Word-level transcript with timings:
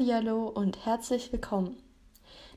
Hallihallo 0.00 0.48
und 0.48 0.86
herzlich 0.86 1.30
willkommen. 1.30 1.76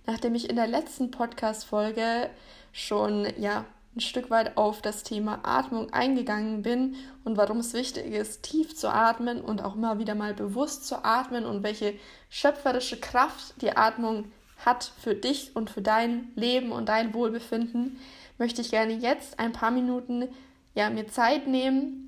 Nachdem 0.05 0.33
ich 0.33 0.49
in 0.49 0.55
der 0.55 0.65
letzten 0.65 1.11
Podcast-Folge 1.11 2.29
schon 2.71 3.27
ja, 3.37 3.65
ein 3.93 3.99
Stück 3.99 4.29
weit 4.29 4.55
auf 4.55 4.81
das 4.81 5.03
Thema 5.03 5.41
Atmung 5.43 5.91
eingegangen 5.91 6.61
bin 6.61 6.95
und 7.25 7.35
warum 7.35 7.57
es 7.57 7.73
wichtig 7.73 8.05
ist, 8.05 8.43
tief 8.43 8.77
zu 8.77 8.87
atmen 8.87 9.41
und 9.41 9.61
auch 9.61 9.75
immer 9.75 9.99
wieder 9.99 10.15
mal 10.15 10.33
bewusst 10.33 10.87
zu 10.87 11.03
atmen 11.03 11.43
und 11.45 11.63
welche 11.63 11.95
schöpferische 12.29 12.97
Kraft 12.97 13.61
die 13.61 13.75
Atmung 13.75 14.31
hat 14.65 14.93
für 14.97 15.13
dich 15.13 15.53
und 15.53 15.69
für 15.69 15.81
dein 15.81 16.31
Leben 16.35 16.71
und 16.71 16.87
dein 16.87 17.13
Wohlbefinden, 17.13 17.99
möchte 18.37 18.61
ich 18.61 18.71
gerne 18.71 18.93
jetzt 18.93 19.37
ein 19.37 19.51
paar 19.51 19.71
Minuten 19.71 20.29
ja, 20.75 20.89
mir 20.89 21.09
Zeit 21.09 21.45
nehmen 21.45 22.02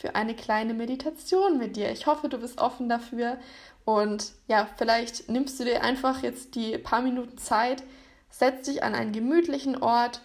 für 0.00 0.14
eine 0.14 0.34
kleine 0.34 0.72
Meditation 0.72 1.58
mit 1.58 1.76
dir. 1.76 1.90
Ich 1.90 2.06
hoffe, 2.06 2.30
du 2.30 2.38
bist 2.38 2.58
offen 2.58 2.88
dafür 2.88 3.36
und 3.84 4.32
ja, 4.48 4.66
vielleicht 4.78 5.28
nimmst 5.28 5.60
du 5.60 5.64
dir 5.64 5.82
einfach 5.82 6.22
jetzt 6.22 6.54
die 6.54 6.78
paar 6.78 7.02
Minuten 7.02 7.36
Zeit, 7.36 7.82
setz 8.30 8.66
dich 8.66 8.82
an 8.82 8.94
einen 8.94 9.12
gemütlichen 9.12 9.82
Ort, 9.82 10.22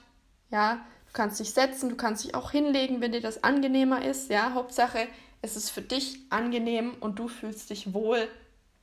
ja, 0.49 0.75
du 1.07 1.13
kannst 1.13 1.41
dich 1.41 1.51
setzen, 1.51 1.89
du 1.89 1.98
kannst 1.98 2.23
dich 2.23 2.35
auch 2.35 2.51
hinlegen, 2.51 3.01
wenn 3.01 3.11
dir 3.11 3.21
das 3.21 3.43
angenehmer 3.43 4.05
ist, 4.05 4.29
ja, 4.29 4.53
Hauptsache, 4.53 5.07
es 5.41 5.57
ist 5.57 5.71
für 5.71 5.81
dich 5.81 6.20
angenehm 6.29 6.93
und 7.01 7.20
du 7.20 7.27
fühlst 7.27 7.70
dich 7.70 7.93
wohl 7.93 8.29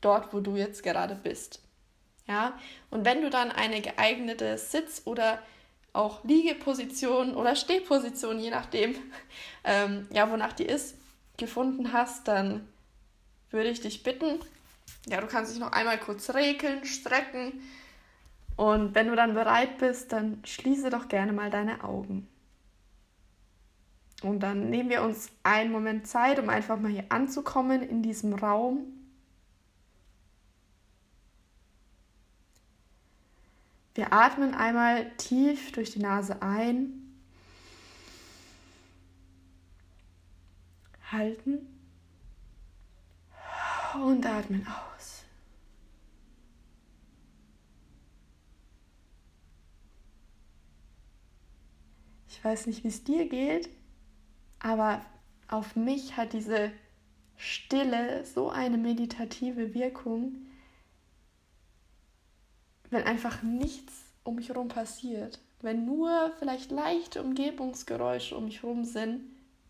dort, 0.03 0.35
wo 0.35 0.41
du 0.41 0.57
jetzt 0.57 0.83
gerade 0.83 1.15
bist. 1.15 1.61
Ja, 2.29 2.53
und 2.91 3.07
wenn 3.07 3.23
du 3.23 3.31
dann 3.31 3.51
eine 3.51 3.81
geeignete 3.81 4.59
Sitz- 4.59 5.03
oder 5.07 5.39
auch 5.93 6.25
Liegeposition 6.25 7.35
oder 7.35 7.55
Stehposition, 7.55 8.39
je 8.39 8.51
nachdem, 8.51 8.95
ähm, 9.65 10.07
ja, 10.11 10.31
wonach 10.31 10.53
die 10.53 10.65
ist, 10.65 10.97
gefunden 11.37 11.93
hast, 11.93 12.29
dann 12.29 12.69
würde 13.51 13.69
ich 13.69 13.81
dich 13.81 14.03
bitten, 14.03 14.41
ja, 15.07 15.21
du 15.21 15.27
kannst 15.27 15.53
dich 15.53 15.61
noch 15.61 15.73
einmal 15.73 15.99
kurz 15.99 16.33
regeln, 16.35 16.85
strecken 16.85 17.61
und 18.57 18.95
wenn 18.95 19.09
du 19.09 19.17
dann 19.17 19.35
bereit 19.35 19.79
bist, 19.79 20.13
dann 20.13 20.43
schließe 20.45 20.91
doch 20.91 21.09
gerne 21.09 21.33
mal 21.33 21.51
deine 21.51 21.85
Augen. 21.85 22.29
Und 24.23 24.41
dann 24.41 24.71
nehmen 24.71 24.89
wir 24.89 25.03
uns 25.03 25.31
einen 25.43 25.73
Moment 25.73 26.07
Zeit, 26.07 26.39
um 26.39 26.49
einfach 26.49 26.79
mal 26.79 26.91
hier 26.91 27.07
anzukommen 27.09 27.83
in 27.83 28.03
diesem 28.03 28.35
Raum. 28.35 29.02
Wir 33.95 34.13
atmen 34.13 34.55
einmal 34.55 35.11
tief 35.17 35.73
durch 35.73 35.91
die 35.91 35.99
Nase 35.99 36.41
ein, 36.41 37.03
halten 41.11 41.59
und 43.95 44.25
atmen 44.25 44.67
aus. 44.67 45.25
Ich 52.29 52.43
weiß 52.43 52.67
nicht, 52.67 52.83
wie 52.83 52.89
es 52.89 53.05
dir 53.05 53.29
geht, 53.29 53.69
aber 54.59 55.05
auf 55.49 55.77
mich 55.77 56.17
hat 56.17 56.33
diese 56.33 56.73
Stille 57.37 58.25
so 58.25 58.49
eine 58.49 58.79
meditative 58.79 59.75
Wirkung, 59.75 60.47
wenn 62.93 63.05
einfach 63.05 63.43
nichts 63.43 64.05
um 64.23 64.37
mich 64.37 64.51
herum 64.51 64.69
passiert, 64.69 65.39
wenn 65.63 65.87
nur 65.87 66.33
vielleicht 66.39 66.71
leichte 66.71 67.23
Umgebungsgeräusche 67.23 68.37
um 68.37 68.45
mich 68.45 68.63
herum 68.63 68.85
sind, 68.85 69.23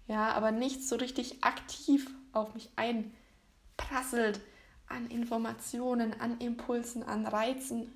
ja, 0.08 0.32
aber 0.32 0.50
nichts 0.50 0.88
so 0.88 0.96
richtig 0.96 1.44
aktiv 1.44 2.10
auf 2.32 2.52
mich 2.54 2.70
einprasselt 2.76 4.40
an 4.88 5.08
Informationen, 5.08 6.18
an 6.20 6.38
Impulsen, 6.38 7.02
an 7.02 7.26
Reizen, 7.26 7.92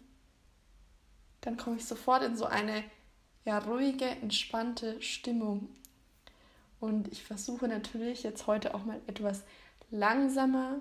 dann 1.41 1.57
komme 1.57 1.77
ich 1.77 1.85
sofort 1.85 2.23
in 2.23 2.37
so 2.37 2.47
eine 2.47 2.85
ja, 3.45 3.59
ruhige, 3.59 4.07
entspannte 4.07 5.01
Stimmung. 5.03 5.69
Und 6.79 7.09
ich 7.09 7.25
versuche 7.25 7.69
natürlich 7.69 8.23
jetzt 8.23 8.47
heute 8.47 8.75
auch 8.75 8.85
mal 8.85 9.01
etwas 9.07 9.43
langsamer 9.91 10.81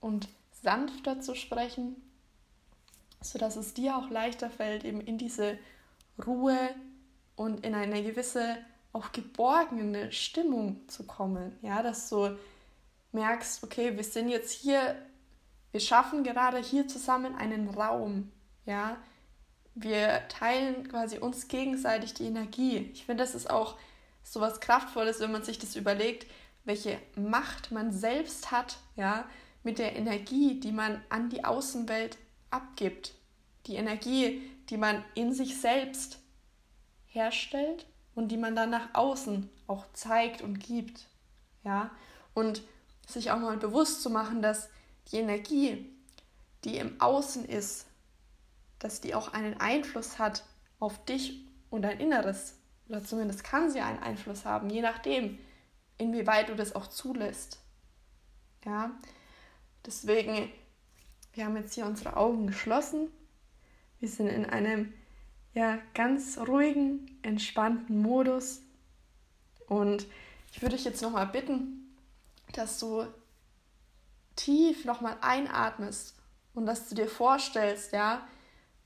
und 0.00 0.28
sanfter 0.62 1.20
zu 1.20 1.34
sprechen, 1.34 1.96
sodass 3.20 3.56
es 3.56 3.74
dir 3.74 3.96
auch 3.96 4.10
leichter 4.10 4.50
fällt, 4.50 4.84
eben 4.84 5.00
in 5.00 5.18
diese 5.18 5.58
Ruhe 6.24 6.56
und 7.34 7.64
in 7.64 7.74
eine 7.74 8.02
gewisse 8.02 8.56
auch 8.92 9.12
geborgene 9.12 10.10
Stimmung 10.10 10.88
zu 10.88 11.04
kommen. 11.04 11.58
Ja, 11.60 11.82
dass 11.82 12.08
du 12.08 12.36
merkst, 13.12 13.62
okay, 13.62 13.96
wir 13.96 14.04
sind 14.04 14.28
jetzt 14.28 14.52
hier, 14.52 14.96
wir 15.70 15.80
schaffen 15.80 16.24
gerade 16.24 16.58
hier 16.58 16.88
zusammen 16.88 17.34
einen 17.34 17.68
Raum. 17.68 18.32
Ja, 18.64 18.96
wir 19.74 20.26
teilen 20.28 20.88
quasi 20.88 21.18
uns 21.18 21.48
gegenseitig 21.48 22.14
die 22.14 22.24
Energie. 22.24 22.90
Ich 22.94 23.04
finde, 23.04 23.22
das 23.22 23.34
ist 23.34 23.50
auch 23.50 23.76
so 24.22 24.40
was 24.40 24.60
Kraftvolles, 24.60 25.20
wenn 25.20 25.30
man 25.30 25.44
sich 25.44 25.58
das 25.58 25.76
überlegt, 25.76 26.26
welche 26.64 26.98
Macht 27.14 27.70
man 27.70 27.92
selbst 27.92 28.50
hat, 28.50 28.78
ja, 28.96 29.24
mit 29.62 29.78
der 29.78 29.94
Energie, 29.96 30.58
die 30.58 30.72
man 30.72 31.02
an 31.10 31.28
die 31.28 31.44
Außenwelt 31.44 32.16
abgibt. 32.56 33.14
Die 33.66 33.76
Energie, 33.76 34.42
die 34.70 34.76
man 34.76 35.04
in 35.14 35.32
sich 35.32 35.60
selbst 35.60 36.18
herstellt 37.06 37.86
und 38.14 38.28
die 38.28 38.36
man 38.36 38.56
dann 38.56 38.70
nach 38.70 38.94
außen 38.94 39.48
auch 39.66 39.84
zeigt 39.92 40.42
und 40.42 40.58
gibt. 40.58 41.06
Ja, 41.64 41.90
und 42.34 42.62
sich 43.06 43.30
auch 43.30 43.38
mal 43.38 43.56
bewusst 43.56 44.02
zu 44.02 44.10
machen, 44.10 44.42
dass 44.42 44.68
die 45.10 45.16
Energie, 45.16 45.90
die 46.64 46.78
im 46.78 47.00
Außen 47.00 47.44
ist, 47.44 47.86
dass 48.78 49.00
die 49.00 49.14
auch 49.14 49.32
einen 49.32 49.58
Einfluss 49.60 50.18
hat 50.18 50.44
auf 50.78 51.04
dich 51.04 51.44
und 51.70 51.82
dein 51.82 52.00
Inneres. 52.00 52.54
Oder 52.88 53.04
zumindest 53.04 53.42
kann 53.42 53.70
sie 53.70 53.80
einen 53.80 53.98
Einfluss 53.98 54.44
haben, 54.44 54.70
je 54.70 54.82
nachdem, 54.82 55.38
inwieweit 55.98 56.48
du 56.48 56.54
das 56.54 56.74
auch 56.74 56.86
zulässt. 56.86 57.60
Ja, 58.64 58.90
deswegen, 59.84 60.50
wir 61.36 61.44
haben 61.44 61.56
jetzt 61.56 61.74
hier 61.74 61.84
unsere 61.84 62.16
Augen 62.16 62.46
geschlossen. 62.46 63.12
Wir 64.00 64.08
sind 64.08 64.28
in 64.28 64.46
einem 64.46 64.92
ja, 65.52 65.78
ganz 65.92 66.38
ruhigen, 66.38 67.18
entspannten 67.22 68.00
Modus. 68.00 68.62
Und 69.68 70.06
ich 70.52 70.62
würde 70.62 70.76
dich 70.76 70.86
jetzt 70.86 71.02
nochmal 71.02 71.26
bitten, 71.26 71.94
dass 72.54 72.78
du 72.78 73.06
tief 74.34 74.86
nochmal 74.86 75.18
einatmest 75.20 76.14
und 76.54 76.64
dass 76.64 76.88
du 76.88 76.94
dir 76.94 77.08
vorstellst, 77.08 77.92
ja, 77.92 78.26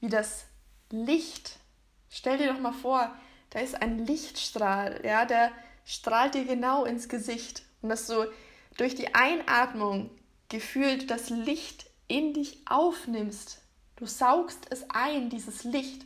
wie 0.01 0.09
das 0.09 0.47
Licht, 0.91 1.61
stell 2.09 2.39
dir 2.39 2.53
doch 2.53 2.61
mal 2.61 2.73
vor, 2.73 3.15
da 3.51 3.61
ist 3.61 3.81
ein 3.81 4.05
Lichtstrahl, 4.07 5.01
ja, 5.05 5.25
der 5.25 5.53
strahlt 5.85 6.35
dir 6.35 6.45
genau 6.45 6.85
ins 6.85 7.09
Gesicht 7.09 7.63
und 7.81 7.91
dass 7.91 8.09
du 8.09 8.29
durch 8.77 8.97
die 8.97 9.15
Einatmung 9.15 10.11
gefühlt 10.49 11.11
das 11.11 11.31
Licht 11.31 11.90
in 12.11 12.35
dich 12.35 12.61
aufnimmst. 12.67 13.63
Du 13.97 14.07
saugst 14.07 14.67
es 14.71 14.85
ein, 14.91 15.31
dieses 15.31 15.65
Licht, 15.65 16.05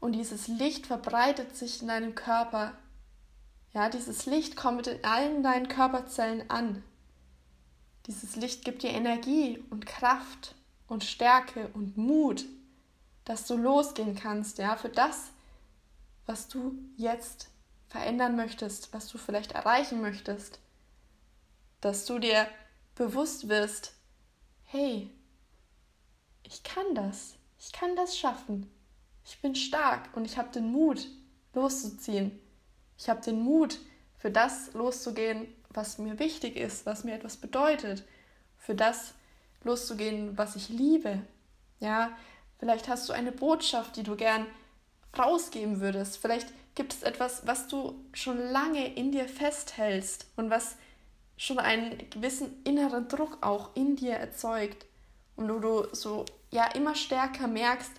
und 0.00 0.12
dieses 0.12 0.48
Licht 0.48 0.86
verbreitet 0.86 1.56
sich 1.56 1.80
in 1.80 1.88
deinem 1.88 2.14
Körper. 2.14 2.76
Ja, 3.72 3.88
dieses 3.88 4.26
Licht 4.26 4.54
kommt 4.54 4.86
in 4.86 5.02
allen 5.02 5.42
deinen 5.42 5.68
Körperzellen 5.68 6.50
an. 6.50 6.82
Dieses 8.06 8.36
Licht 8.36 8.66
gibt 8.66 8.82
dir 8.82 8.90
Energie 8.90 9.64
und 9.70 9.86
Kraft 9.86 10.54
und 10.88 11.04
Stärke 11.04 11.68
und 11.72 11.96
Mut, 11.96 12.44
dass 13.24 13.46
du 13.46 13.56
losgehen 13.56 14.14
kannst, 14.14 14.58
ja, 14.58 14.76
für 14.76 14.90
das, 14.90 15.30
was 16.26 16.48
du 16.48 16.74
jetzt 16.98 17.48
verändern 17.88 18.36
möchtest, 18.36 18.92
was 18.92 19.08
du 19.08 19.16
vielleicht 19.16 19.52
erreichen 19.52 20.02
möchtest. 20.02 20.58
Dass 21.80 22.04
du 22.04 22.18
dir 22.18 22.46
bewusst 22.94 23.48
wirst, 23.48 23.94
hey, 24.64 25.10
ich 26.44 26.62
kann 26.62 26.94
das, 26.94 27.34
ich 27.58 27.72
kann 27.72 27.96
das 27.96 28.16
schaffen. 28.16 28.70
Ich 29.24 29.40
bin 29.40 29.54
stark 29.54 30.14
und 30.14 30.24
ich 30.24 30.36
habe 30.36 30.50
den 30.52 30.70
Mut, 30.70 31.08
loszuziehen. 31.54 32.38
Ich 32.98 33.08
habe 33.08 33.22
den 33.22 33.42
Mut, 33.42 33.78
für 34.18 34.30
das 34.30 34.72
loszugehen, 34.72 35.46
was 35.68 35.98
mir 35.98 36.18
wichtig 36.18 36.56
ist, 36.56 36.86
was 36.86 37.04
mir 37.04 37.14
etwas 37.14 37.36
bedeutet, 37.36 38.04
für 38.56 38.74
das 38.74 39.12
loszugehen, 39.64 40.38
was 40.38 40.56
ich 40.56 40.70
liebe. 40.70 41.20
Ja, 41.78 42.16
vielleicht 42.58 42.88
hast 42.88 43.06
du 43.08 43.12
eine 43.12 43.32
Botschaft, 43.32 43.96
die 43.96 44.02
du 44.02 44.16
gern 44.16 44.46
rausgeben 45.18 45.80
würdest. 45.80 46.16
Vielleicht 46.16 46.48
gibt 46.74 46.94
es 46.94 47.02
etwas, 47.02 47.46
was 47.46 47.68
du 47.68 48.02
schon 48.14 48.38
lange 48.38 48.94
in 48.94 49.12
dir 49.12 49.28
festhältst 49.28 50.26
und 50.36 50.48
was 50.48 50.76
schon 51.36 51.58
einen 51.58 51.98
gewissen 52.08 52.62
inneren 52.64 53.08
Druck 53.08 53.38
auch 53.42 53.76
in 53.76 53.96
dir 53.96 54.14
erzeugt 54.14 54.86
und 55.36 55.48
wo 55.48 55.58
du 55.58 55.86
so 55.92 56.24
ja 56.50 56.66
immer 56.66 56.94
stärker 56.94 57.46
merkst, 57.46 57.92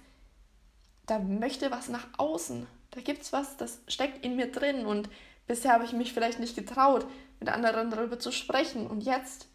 da 1.06 1.20
möchte 1.20 1.72
was 1.72 1.90
nach 1.90 2.08
außen. 2.18 2.68
Da 2.92 3.02
gibt 3.02 3.24
es 3.24 3.34
was, 3.34 3.58
das 3.58 3.80
steckt 3.88 4.24
in 4.26 4.36
mir 4.36 4.52
drin 4.52 4.86
und 4.86 5.10
bisher 5.48 5.74
habe 5.74 5.86
ich 5.86 5.94
mich 5.94 6.14
vielleicht 6.14 6.40
nicht 6.40 6.56
getraut, 6.56 7.06
mit 7.40 7.50
anderen 7.50 7.92
darüber 7.92 8.20
zu 8.20 8.32
sprechen 8.32 8.88
und 8.88 9.02
jetzt 9.02 9.48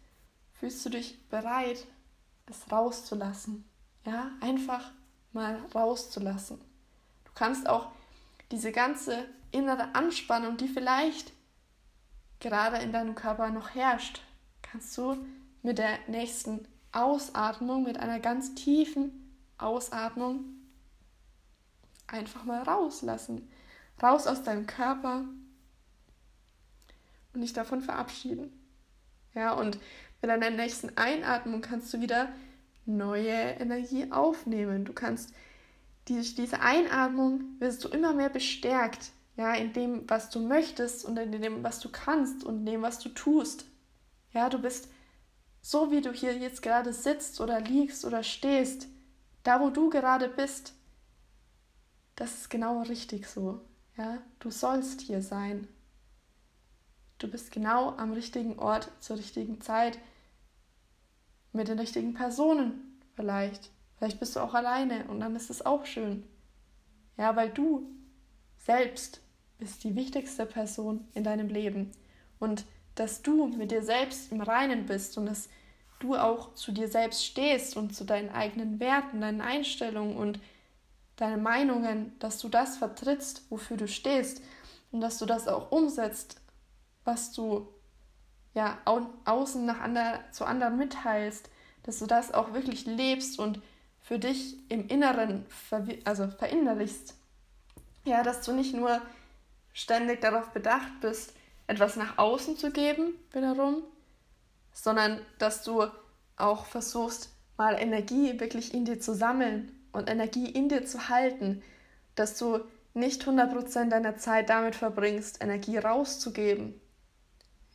fühlst 0.53 0.85
du 0.85 0.89
dich 0.89 1.27
bereit, 1.29 1.85
es 2.47 2.71
rauszulassen. 2.71 3.67
Ja, 4.05 4.31
einfach 4.41 4.91
mal 5.31 5.59
rauszulassen. 5.73 6.59
Du 7.25 7.31
kannst 7.33 7.67
auch 7.67 7.87
diese 8.51 8.71
ganze 8.71 9.25
innere 9.51 9.95
Anspannung, 9.95 10.57
die 10.57 10.67
vielleicht 10.67 11.31
gerade 12.39 12.77
in 12.77 12.91
deinem 12.91 13.15
Körper 13.15 13.49
noch 13.49 13.73
herrscht, 13.75 14.21
kannst 14.61 14.97
du 14.97 15.17
mit 15.61 15.77
der 15.77 15.99
nächsten 16.07 16.67
Ausatmung, 16.91 17.83
mit 17.83 17.99
einer 17.99 18.19
ganz 18.19 18.55
tiefen 18.55 19.35
Ausatmung 19.57 20.45
einfach 22.07 22.43
mal 22.43 22.61
rauslassen. 22.63 23.49
Raus 24.01 24.27
aus 24.27 24.43
deinem 24.43 24.67
Körper 24.67 25.25
und 27.33 27.41
dich 27.41 27.53
davon 27.53 27.81
verabschieden. 27.81 28.51
Ja, 29.33 29.53
und 29.53 29.79
mit 30.21 30.29
deiner 30.29 30.49
nächsten 30.49 30.97
Einatmung 30.97 31.61
kannst 31.61 31.93
du 31.93 32.01
wieder 32.01 32.29
neue 32.85 33.31
Energie 33.31 34.11
aufnehmen. 34.11 34.85
Du 34.85 34.93
kannst 34.93 35.33
diese, 36.07 36.35
diese 36.35 36.61
Einatmung 36.61 37.43
wirst 37.59 37.83
du 37.83 37.87
immer 37.89 38.13
mehr 38.13 38.29
bestärkt, 38.29 39.11
ja, 39.37 39.53
in 39.53 39.71
dem, 39.73 40.09
was 40.09 40.29
du 40.29 40.39
möchtest 40.39 41.05
und 41.05 41.17
in 41.17 41.31
dem, 41.31 41.63
was 41.63 41.79
du 41.79 41.89
kannst 41.89 42.43
und 42.43 42.59
in 42.59 42.65
dem, 42.65 42.81
was 42.81 42.99
du 42.99 43.09
tust. 43.09 43.65
Ja, 44.33 44.49
du 44.49 44.59
bist 44.59 44.89
so, 45.61 45.91
wie 45.91 46.01
du 46.01 46.11
hier 46.11 46.37
jetzt 46.37 46.61
gerade 46.61 46.93
sitzt 46.93 47.39
oder 47.39 47.61
liegst 47.61 48.05
oder 48.05 48.23
stehst, 48.23 48.87
da, 49.43 49.59
wo 49.59 49.69
du 49.69 49.89
gerade 49.89 50.27
bist, 50.27 50.73
das 52.15 52.33
ist 52.33 52.49
genau 52.49 52.81
richtig 52.81 53.27
so. 53.27 53.61
Ja, 53.97 54.19
du 54.39 54.51
sollst 54.51 55.01
hier 55.01 55.21
sein. 55.21 55.67
Du 57.17 57.27
bist 57.27 57.51
genau 57.51 57.95
am 57.97 58.13
richtigen 58.13 58.57
Ort 58.57 58.91
zur 58.99 59.17
richtigen 59.17 59.61
Zeit 59.61 59.99
mit 61.53 61.67
den 61.67 61.79
richtigen 61.79 62.13
Personen 62.13 62.99
vielleicht. 63.15 63.69
Vielleicht 63.97 64.19
bist 64.19 64.35
du 64.35 64.39
auch 64.39 64.55
alleine 64.55 65.05
und 65.05 65.19
dann 65.19 65.35
ist 65.35 65.49
es 65.49 65.63
auch 65.63 65.85
schön. 65.85 66.23
Ja, 67.17 67.35
weil 67.35 67.51
du 67.51 67.85
selbst 68.57 69.21
bist 69.59 69.83
die 69.83 69.95
wichtigste 69.95 70.45
Person 70.45 71.07
in 71.13 71.23
deinem 71.23 71.49
Leben. 71.49 71.91
Und 72.39 72.65
dass 73.01 73.23
du 73.23 73.47
mit 73.47 73.71
dir 73.71 73.81
selbst 73.81 74.31
im 74.31 74.41
Reinen 74.41 74.85
bist 74.85 75.17
und 75.17 75.25
dass 75.25 75.49
du 75.99 76.15
auch 76.15 76.53
zu 76.53 76.71
dir 76.71 76.87
selbst 76.87 77.25
stehst 77.25 77.75
und 77.75 77.95
zu 77.95 78.03
deinen 78.03 78.29
eigenen 78.29 78.79
Werten, 78.79 79.21
deinen 79.21 79.41
Einstellungen 79.41 80.15
und 80.15 80.39
deinen 81.15 81.41
Meinungen, 81.41 82.17
dass 82.19 82.37
du 82.37 82.47
das 82.47 82.77
vertrittst, 82.77 83.49
wofür 83.49 83.75
du 83.75 83.87
stehst 83.87 84.43
und 84.91 85.01
dass 85.01 85.17
du 85.17 85.25
das 85.25 85.47
auch 85.47 85.71
umsetzt, 85.71 86.39
was 87.03 87.31
du 87.31 87.67
ja 88.53 88.77
au 88.85 89.01
außen 89.25 89.65
nach 89.65 89.79
ander, 89.79 90.19
zu 90.31 90.45
anderen 90.45 90.77
mitteilst, 90.77 91.49
dass 91.81 91.97
du 91.97 92.05
das 92.05 92.31
auch 92.31 92.53
wirklich 92.53 92.85
lebst 92.85 93.39
und 93.39 93.59
für 93.99 94.19
dich 94.19 94.57
im 94.69 94.87
Inneren 94.89 95.47
also 96.05 96.27
verinnerlichst. 96.27 97.15
Ja, 98.05 98.21
dass 98.21 98.43
du 98.43 98.53
nicht 98.53 98.75
nur 98.75 99.01
ständig 99.73 100.21
darauf 100.21 100.49
bedacht 100.49 100.99
bist, 101.01 101.33
etwas 101.71 101.95
nach 101.95 102.17
außen 102.17 102.57
zu 102.57 102.69
geben, 102.69 103.13
wiederum, 103.31 103.83
sondern 104.73 105.21
dass 105.39 105.63
du 105.63 105.85
auch 106.35 106.65
versuchst, 106.65 107.29
mal 107.57 107.79
Energie 107.79 108.39
wirklich 108.41 108.73
in 108.73 108.83
dir 108.83 108.99
zu 108.99 109.15
sammeln 109.15 109.71
und 109.93 110.09
Energie 110.09 110.49
in 110.49 110.67
dir 110.67 110.85
zu 110.85 111.07
halten, 111.07 111.63
dass 112.15 112.37
du 112.37 112.59
nicht 112.93 113.23
100% 113.23 113.89
deiner 113.89 114.17
Zeit 114.17 114.49
damit 114.49 114.75
verbringst, 114.75 115.41
Energie 115.41 115.77
rauszugeben, 115.77 116.79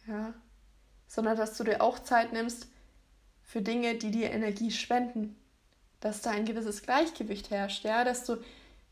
ja, 0.06 0.34
sondern 1.08 1.38
dass 1.38 1.56
du 1.56 1.64
dir 1.64 1.80
auch 1.80 1.98
Zeit 1.98 2.34
nimmst 2.34 2.68
für 3.42 3.62
Dinge, 3.62 3.94
die 3.94 4.10
dir 4.10 4.30
Energie 4.30 4.72
spenden, 4.72 5.36
dass 6.00 6.20
da 6.20 6.32
ein 6.32 6.44
gewisses 6.44 6.82
Gleichgewicht 6.82 7.50
herrscht, 7.50 7.84
ja, 7.84 8.04
dass 8.04 8.26
du 8.26 8.36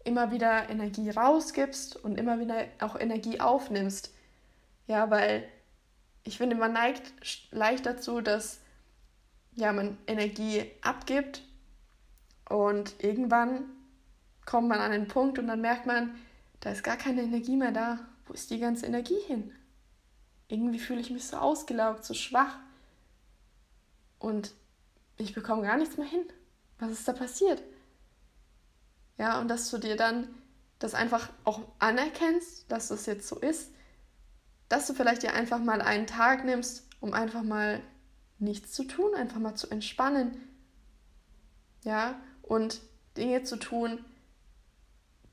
immer 0.03 0.31
wieder 0.31 0.71
Energie 0.71 1.11
rausgibst 1.11 1.97
und 1.97 2.19
immer 2.19 2.41
wieder 2.41 2.65
auch 2.81 2.99
Energie 2.99 3.41
aufnimmst, 3.41 4.15
ja, 4.87 5.11
weil 5.11 5.49
ich 6.25 6.39
finde, 6.39 6.57
man 6.57 6.73
neigt 6.73 7.13
leicht 7.51 7.87
dazu, 7.87 8.21
dass 8.21 8.61
ja, 9.53 9.73
man 9.73 9.99
Energie 10.07 10.71
abgibt 10.83 11.43
und 12.49 13.03
irgendwann 13.03 13.65
kommt 14.45 14.69
man 14.69 14.81
an 14.81 14.93
einen 14.93 15.09
Punkt 15.09 15.39
und 15.39 15.47
dann 15.47 15.61
merkt 15.61 15.87
man, 15.87 16.15
da 16.61 16.71
ist 16.71 16.83
gar 16.83 16.97
keine 16.97 17.23
Energie 17.23 17.57
mehr 17.57 17.73
da. 17.73 18.01
Wo 18.27 18.33
ist 18.33 18.51
die 18.51 18.59
ganze 18.59 18.87
Energie 18.87 19.21
hin? 19.27 19.53
Irgendwie 20.49 20.79
fühle 20.79 21.01
ich 21.01 21.11
mich 21.11 21.27
so 21.27 21.37
ausgelaugt, 21.37 22.05
so 22.05 22.15
schwach 22.15 22.59
und 24.19 24.55
ich 25.17 25.35
bekomme 25.35 25.63
gar 25.63 25.77
nichts 25.77 25.97
mehr 25.97 26.07
hin. 26.07 26.25
Was 26.79 26.91
ist 26.91 27.07
da 27.07 27.13
passiert? 27.13 27.63
Ja, 29.17 29.39
und 29.41 29.49
dass 29.49 29.71
du 29.71 29.79
dir 29.79 29.97
dann 29.97 30.35
das 30.79 30.95
einfach 30.95 31.31
auch 31.45 31.61
anerkennst, 31.79 32.71
dass 32.71 32.89
das 32.89 33.07
jetzt 33.07 33.29
so 33.29 33.39
ist 33.39 33.74
dass 34.69 34.87
du 34.87 34.95
vielleicht 34.95 35.23
dir 35.23 35.35
einfach 35.35 35.59
mal 35.59 35.83
einen 35.83 36.07
Tag 36.07 36.45
nimmst, 36.45 36.89
um 37.01 37.13
einfach 37.13 37.43
mal 37.43 37.81
nichts 38.39 38.73
zu 38.73 38.85
tun, 38.85 39.15
einfach 39.15 39.41
mal 39.41 39.55
zu 39.55 39.71
entspannen. 39.71 40.37
Ja, 41.83 42.21
und 42.43 42.81
Dinge 43.17 43.43
zu 43.43 43.57
tun, 43.57 44.05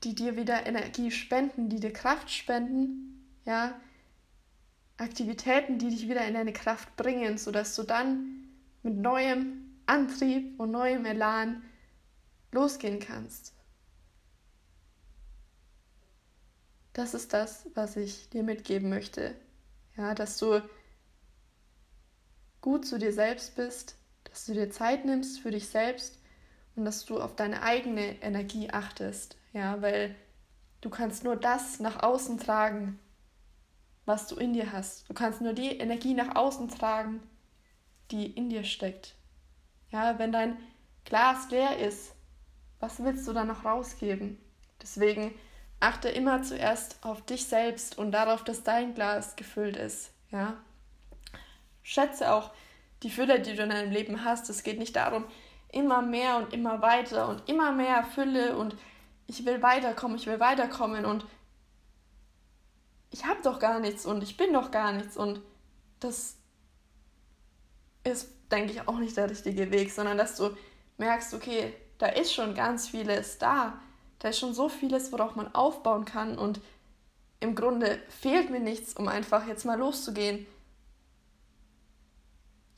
die 0.04 0.14
dir 0.14 0.36
wieder 0.36 0.66
Energie 0.66 1.10
spenden, 1.10 1.68
die 1.68 1.80
dir 1.80 1.92
Kraft 1.92 2.30
spenden, 2.30 3.38
ja, 3.44 3.80
Aktivitäten, 4.96 5.78
die 5.78 5.88
dich 5.88 6.08
wieder 6.08 6.26
in 6.26 6.34
deine 6.34 6.52
Kraft 6.52 6.96
bringen, 6.96 7.38
sodass 7.38 7.74
du 7.74 7.82
dann 7.82 8.48
mit 8.82 8.96
neuem 8.96 9.78
Antrieb 9.86 10.58
und 10.60 10.70
neuem 10.70 11.04
Elan 11.04 11.62
losgehen 12.52 13.00
kannst. 13.00 13.54
Das 16.92 17.14
ist 17.14 17.32
das, 17.32 17.66
was 17.74 17.96
ich 17.96 18.28
dir 18.28 18.42
mitgeben 18.42 18.90
möchte. 18.90 19.34
Ja, 19.96 20.14
dass 20.14 20.38
du 20.38 20.62
gut 22.60 22.86
zu 22.86 22.98
dir 22.98 23.12
selbst 23.12 23.56
bist, 23.56 23.96
dass 24.24 24.46
du 24.46 24.54
dir 24.54 24.70
Zeit 24.70 25.04
nimmst 25.04 25.40
für 25.40 25.50
dich 25.50 25.68
selbst 25.68 26.18
und 26.76 26.84
dass 26.84 27.04
du 27.04 27.20
auf 27.20 27.36
deine 27.36 27.62
eigene 27.62 28.22
Energie 28.22 28.70
achtest. 28.70 29.36
Ja, 29.52 29.80
weil 29.82 30.14
du 30.80 30.90
kannst 30.90 31.24
nur 31.24 31.36
das 31.36 31.80
nach 31.80 32.02
außen 32.02 32.38
tragen, 32.38 32.98
was 34.04 34.26
du 34.26 34.36
in 34.36 34.52
dir 34.52 34.72
hast. 34.72 35.08
Du 35.08 35.14
kannst 35.14 35.40
nur 35.40 35.52
die 35.52 35.78
Energie 35.78 36.14
nach 36.14 36.34
außen 36.36 36.68
tragen, 36.68 37.20
die 38.10 38.26
in 38.26 38.50
dir 38.50 38.64
steckt. 38.64 39.14
Ja, 39.90 40.18
wenn 40.18 40.32
dein 40.32 40.56
Glas 41.04 41.50
leer 41.50 41.78
ist, 41.78 42.14
was 42.80 43.02
willst 43.02 43.28
du 43.28 43.32
dann 43.32 43.48
noch 43.48 43.64
rausgeben? 43.64 44.38
Deswegen 44.80 45.34
achte 45.82 46.08
immer 46.08 46.42
zuerst 46.42 46.96
auf 47.02 47.22
dich 47.22 47.46
selbst 47.46 47.98
und 47.98 48.12
darauf, 48.12 48.44
dass 48.44 48.62
dein 48.62 48.94
Glas 48.94 49.34
gefüllt 49.36 49.76
ist. 49.76 50.12
Ja? 50.30 50.56
Schätze 51.82 52.32
auch 52.32 52.52
die 53.02 53.10
Fülle, 53.10 53.40
die 53.40 53.56
du 53.56 53.64
in 53.64 53.70
deinem 53.70 53.90
Leben 53.90 54.24
hast. 54.24 54.48
Es 54.48 54.62
geht 54.62 54.78
nicht 54.78 54.94
darum, 54.94 55.24
immer 55.72 56.00
mehr 56.00 56.36
und 56.36 56.52
immer 56.52 56.80
weiter 56.82 57.28
und 57.28 57.48
immer 57.48 57.72
mehr 57.72 58.04
Fülle 58.04 58.56
und 58.56 58.76
ich 59.26 59.44
will 59.44 59.60
weiterkommen, 59.62 60.16
ich 60.16 60.26
will 60.26 60.38
weiterkommen 60.38 61.04
und 61.04 61.26
ich 63.10 63.24
habe 63.24 63.42
doch 63.42 63.58
gar 63.58 63.80
nichts 63.80 64.06
und 64.06 64.22
ich 64.22 64.36
bin 64.36 64.52
doch 64.52 64.70
gar 64.70 64.92
nichts 64.92 65.16
und 65.16 65.40
das 65.98 66.36
ist, 68.04 68.28
denke 68.50 68.72
ich, 68.72 68.86
auch 68.86 68.98
nicht 68.98 69.16
der 69.16 69.30
richtige 69.30 69.70
Weg, 69.70 69.90
sondern 69.90 70.18
dass 70.18 70.36
du 70.36 70.56
merkst, 70.98 71.34
okay, 71.34 71.74
da 71.98 72.06
ist 72.06 72.32
schon 72.32 72.54
ganz 72.54 72.88
vieles 72.88 73.38
da 73.38 73.80
da 74.22 74.28
ist 74.28 74.38
schon 74.38 74.54
so 74.54 74.68
vieles, 74.68 75.10
worauf 75.10 75.34
man 75.34 75.52
aufbauen 75.52 76.04
kann 76.04 76.38
und 76.38 76.60
im 77.40 77.56
Grunde 77.56 78.00
fehlt 78.08 78.50
mir 78.50 78.60
nichts, 78.60 78.94
um 78.94 79.08
einfach 79.08 79.48
jetzt 79.48 79.64
mal 79.64 79.76
loszugehen. 79.76 80.46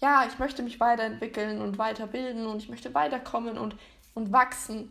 Ja, 0.00 0.24
ich 0.26 0.38
möchte 0.38 0.62
mich 0.62 0.80
weiterentwickeln 0.80 1.60
und 1.60 1.76
weiterbilden 1.76 2.46
und 2.46 2.62
ich 2.62 2.70
möchte 2.70 2.94
weiterkommen 2.94 3.58
und, 3.58 3.76
und 4.14 4.32
wachsen. 4.32 4.90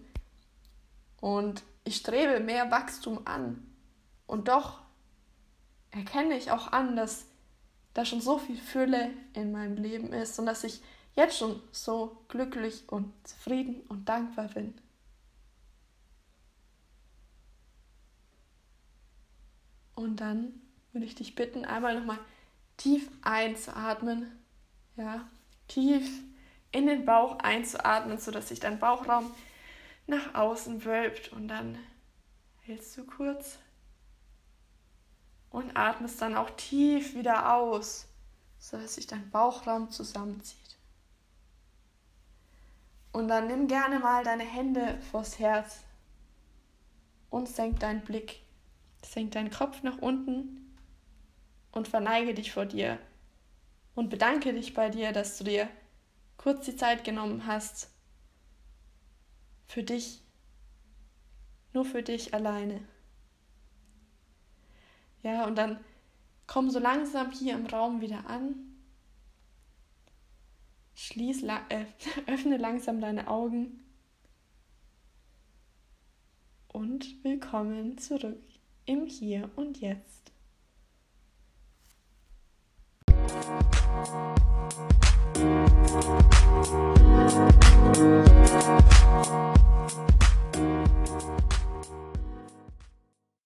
Und 1.20 1.64
ich 1.86 1.96
strebe 1.96 2.40
mehr 2.40 2.70
Wachstum 2.70 3.22
an. 3.26 3.68
Und 4.28 4.48
doch 4.48 4.80
erkenne 5.90 6.38
ich 6.38 6.52
auch 6.52 6.72
an, 6.72 6.96
dass 6.96 7.26
da 7.96 8.06
schon 8.06 8.22
so 8.22 8.38
viel 8.38 8.58
Fülle 8.58 9.10
in 9.34 9.52
meinem 9.52 9.78
Leben 9.78 10.14
ist 10.14 10.38
und 10.38 10.46
dass 10.46 10.64
ich 10.64 10.84
jetzt 11.16 11.36
schon 11.36 11.60
so 11.72 12.24
glücklich 12.28 12.84
und 12.90 13.12
zufrieden 13.24 13.82
und 13.90 14.08
dankbar 14.08 14.50
bin. 14.50 14.76
Und 19.96 20.18
dann 20.18 20.62
würde 20.92 21.06
ich 21.06 21.16
dich 21.16 21.36
bitten, 21.36 21.66
einmal 21.66 21.98
nochmal 21.98 22.20
tief 22.78 23.10
einzuatmen. 23.22 24.32
Ja, 24.96 25.28
tief 25.68 26.08
in 26.72 26.88
den 26.88 27.06
Bauch 27.06 27.40
einzuatmen, 27.40 28.18
sodass 28.18 28.50
sich 28.50 28.60
dein 28.60 28.80
Bauchraum 28.80 29.32
nach 30.08 30.36
außen 30.36 30.86
wölbt. 30.86 31.32
Und 31.32 31.48
dann 31.48 31.78
hältst 32.62 32.98
du 32.98 33.06
kurz 33.06 33.60
und 35.50 35.78
atmest 35.78 36.22
dann 36.22 36.36
auch 36.36 36.50
tief 36.52 37.16
wieder 37.16 37.54
aus, 37.56 38.08
sodass 38.58 38.96
sich 38.96 39.08
dein 39.08 39.30
Bauchraum 39.30 39.90
zusammenzieht. 39.92 40.78
Und 43.12 43.28
dann 43.28 43.48
nimm 43.48 43.68
gerne 43.68 44.00
mal 44.00 44.24
deine 44.24 44.44
Hände 44.44 45.00
vors 45.12 45.38
Herz 45.38 45.82
und 47.30 47.48
senk 47.48 47.80
deinen 47.80 48.02
Blick. 48.02 48.43
Senk 49.06 49.32
deinen 49.32 49.52
Kopf 49.52 49.84
nach 49.84 49.98
unten 49.98 50.76
und 51.72 51.88
verneige 51.88 52.34
dich 52.34 52.52
vor 52.52 52.66
dir 52.66 53.00
und 53.96 54.10
bedanke 54.10 54.54
dich 54.54 54.74
bei 54.74 54.90
dir, 54.90 55.12
dass 55.12 55.38
du 55.38 55.44
dir 55.44 55.70
kurz 56.38 56.66
die 56.66 56.76
Zeit 56.76 57.04
genommen 57.04 57.46
hast 57.46 57.90
für 59.68 59.84
dich, 59.84 60.22
nur 61.74 61.86
für 61.86 62.04
dich 62.04 62.34
alleine. 62.34 62.82
Ja, 65.22 65.46
und 65.46 65.56
dann 65.56 65.80
komm 66.48 66.70
so 66.70 66.80
langsam 66.80 67.32
hier 67.32 67.54
im 67.54 67.66
Raum 67.66 68.02
wieder 68.02 68.28
an. 68.28 68.56
Schließ, 70.96 71.44
äh, 71.70 71.86
öffne 72.28 72.58
langsam 72.58 73.02
deine 73.02 73.28
Augen 73.28 73.84
und 76.68 77.24
willkommen 77.24 77.98
zurück 77.98 78.53
im 78.86 79.06
Hier 79.06 79.50
und 79.56 79.80
Jetzt. 79.80 80.32
Musik 83.08 84.44